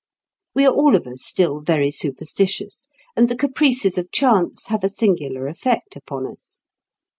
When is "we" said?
0.55-0.65